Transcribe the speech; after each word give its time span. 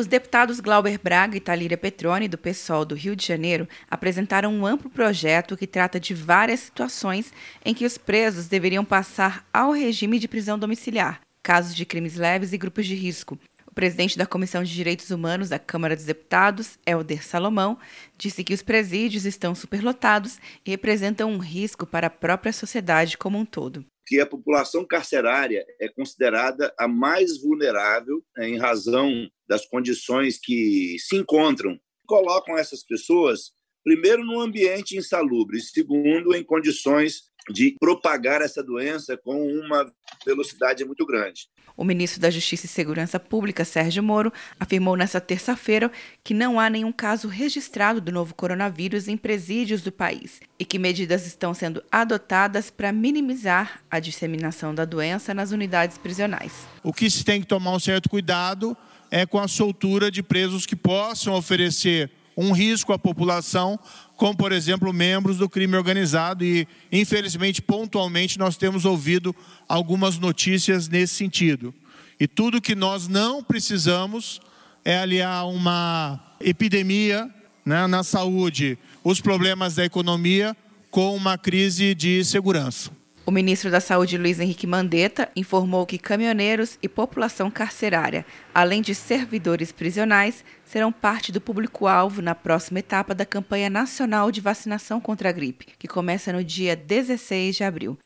Os 0.00 0.06
deputados 0.06 0.60
Glauber 0.60 0.98
Braga 0.98 1.36
e 1.36 1.40
Talíria 1.40 1.76
Petroni, 1.76 2.26
do 2.26 2.38
PSOL 2.38 2.86
do 2.86 2.94
Rio 2.94 3.14
de 3.14 3.26
Janeiro, 3.26 3.68
apresentaram 3.90 4.50
um 4.50 4.64
amplo 4.64 4.88
projeto 4.88 5.58
que 5.58 5.66
trata 5.66 6.00
de 6.00 6.14
várias 6.14 6.60
situações 6.60 7.30
em 7.62 7.74
que 7.74 7.84
os 7.84 7.98
presos 7.98 8.48
deveriam 8.48 8.82
passar 8.82 9.46
ao 9.52 9.72
regime 9.72 10.18
de 10.18 10.26
prisão 10.26 10.58
domiciliar, 10.58 11.20
casos 11.42 11.76
de 11.76 11.84
crimes 11.84 12.16
leves 12.16 12.54
e 12.54 12.56
grupos 12.56 12.86
de 12.86 12.94
risco. 12.94 13.38
O 13.66 13.74
presidente 13.74 14.16
da 14.16 14.24
Comissão 14.24 14.64
de 14.64 14.72
Direitos 14.72 15.10
Humanos 15.10 15.50
da 15.50 15.58
Câmara 15.58 15.94
dos 15.94 16.06
Deputados, 16.06 16.78
Helder 16.86 17.22
Salomão, 17.22 17.76
disse 18.16 18.42
que 18.42 18.54
os 18.54 18.62
presídios 18.62 19.26
estão 19.26 19.54
superlotados 19.54 20.38
e 20.64 20.70
representam 20.70 21.30
um 21.30 21.36
risco 21.36 21.84
para 21.84 22.06
a 22.06 22.10
própria 22.10 22.54
sociedade 22.54 23.18
como 23.18 23.36
um 23.36 23.44
todo 23.44 23.84
que 24.10 24.20
a 24.20 24.26
população 24.26 24.84
carcerária 24.84 25.64
é 25.80 25.88
considerada 25.88 26.74
a 26.76 26.88
mais 26.88 27.40
vulnerável 27.40 28.20
né, 28.36 28.48
em 28.48 28.58
razão 28.58 29.08
das 29.48 29.64
condições 29.64 30.36
que 30.36 30.96
se 30.98 31.14
encontram. 31.14 31.78
Colocam 32.08 32.58
essas 32.58 32.82
pessoas, 32.82 33.52
primeiro, 33.84 34.24
num 34.24 34.40
ambiente 34.40 34.96
insalubre, 34.96 35.60
segundo, 35.60 36.34
em 36.34 36.42
condições 36.42 37.30
de 37.48 37.76
propagar 37.80 38.42
essa 38.42 38.62
doença 38.62 39.16
com 39.16 39.46
uma 39.46 39.90
velocidade 40.24 40.84
muito 40.84 41.06
grande. 41.06 41.48
O 41.76 41.84
ministro 41.84 42.20
da 42.20 42.30
Justiça 42.30 42.66
e 42.66 42.68
Segurança 42.68 43.18
Pública, 43.18 43.64
Sérgio 43.64 44.02
Moro, 44.02 44.32
afirmou 44.58 44.96
nesta 44.96 45.20
terça-feira 45.20 45.90
que 46.22 46.34
não 46.34 46.60
há 46.60 46.68
nenhum 46.68 46.92
caso 46.92 47.26
registrado 47.26 48.00
do 48.00 48.12
novo 48.12 48.34
coronavírus 48.34 49.08
em 49.08 49.16
presídios 49.16 49.80
do 49.80 49.90
país 49.90 50.40
e 50.58 50.64
que 50.64 50.78
medidas 50.78 51.26
estão 51.26 51.54
sendo 51.54 51.82
adotadas 51.90 52.70
para 52.70 52.92
minimizar 52.92 53.82
a 53.90 53.98
disseminação 53.98 54.74
da 54.74 54.84
doença 54.84 55.32
nas 55.32 55.52
unidades 55.52 55.96
prisionais. 55.96 56.52
O 56.82 56.92
que 56.92 57.08
se 57.10 57.24
tem 57.24 57.40
que 57.40 57.46
tomar 57.46 57.74
um 57.74 57.80
certo 57.80 58.10
cuidado 58.10 58.76
é 59.10 59.24
com 59.24 59.38
a 59.38 59.48
soltura 59.48 60.10
de 60.10 60.22
presos 60.22 60.66
que 60.66 60.76
possam 60.76 61.34
oferecer 61.34 62.10
um 62.40 62.52
risco 62.52 62.92
à 62.92 62.98
população, 62.98 63.78
como, 64.16 64.36
por 64.36 64.52
exemplo, 64.52 64.92
membros 64.92 65.36
do 65.36 65.48
crime 65.48 65.76
organizado. 65.76 66.44
E, 66.44 66.66
infelizmente, 66.90 67.60
pontualmente, 67.60 68.38
nós 68.38 68.56
temos 68.56 68.84
ouvido 68.84 69.34
algumas 69.68 70.18
notícias 70.18 70.88
nesse 70.88 71.14
sentido. 71.14 71.74
E 72.18 72.26
tudo 72.26 72.60
que 72.60 72.74
nós 72.74 73.08
não 73.08 73.42
precisamos 73.42 74.40
é 74.84 74.98
aliar 74.98 75.46
uma 75.48 76.18
epidemia 76.40 77.28
né, 77.64 77.86
na 77.86 78.02
saúde, 78.02 78.78
os 79.04 79.20
problemas 79.20 79.74
da 79.74 79.84
economia, 79.84 80.56
com 80.90 81.14
uma 81.14 81.38
crise 81.38 81.94
de 81.94 82.24
segurança. 82.24 82.90
O 83.30 83.32
ministro 83.32 83.70
da 83.70 83.80
Saúde, 83.80 84.18
Luiz 84.18 84.40
Henrique 84.40 84.66
Mandetta, 84.66 85.28
informou 85.36 85.86
que 85.86 85.98
caminhoneiros 85.98 86.76
e 86.82 86.88
população 86.88 87.48
carcerária, 87.48 88.26
além 88.52 88.82
de 88.82 88.92
servidores 88.92 89.70
prisionais, 89.70 90.44
serão 90.64 90.90
parte 90.90 91.30
do 91.30 91.40
público-alvo 91.40 92.20
na 92.20 92.34
próxima 92.34 92.80
etapa 92.80 93.14
da 93.14 93.24
campanha 93.24 93.70
nacional 93.70 94.32
de 94.32 94.40
vacinação 94.40 95.00
contra 95.00 95.28
a 95.28 95.32
gripe, 95.32 95.68
que 95.78 95.86
começa 95.86 96.32
no 96.32 96.42
dia 96.42 96.74
16 96.74 97.54
de 97.54 97.62
abril. 97.62 97.96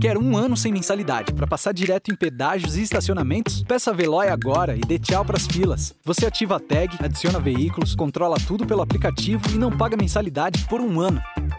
Quer 0.00 0.16
um 0.16 0.36
ano 0.38 0.56
sem 0.56 0.72
mensalidade 0.72 1.34
para 1.34 1.46
passar 1.46 1.72
direto 1.72 2.10
em 2.10 2.16
pedágios 2.16 2.78
e 2.78 2.82
estacionamentos? 2.82 3.62
Peça 3.64 3.90
a 3.90 3.94
Veloy 3.94 4.28
agora 4.28 4.74
e 4.74 4.80
dê 4.80 4.98
tchau 4.98 5.22
para 5.22 5.36
as 5.36 5.46
filas. 5.46 5.94
Você 6.02 6.24
ativa 6.24 6.56
a 6.56 6.60
tag, 6.60 6.96
adiciona 6.98 7.38
veículos, 7.38 7.94
controla 7.94 8.38
tudo 8.48 8.66
pelo 8.66 8.80
aplicativo 8.80 9.42
e 9.50 9.58
não 9.58 9.70
paga 9.70 9.98
mensalidade 9.98 10.64
por 10.66 10.80
um 10.80 10.98
ano. 10.98 11.22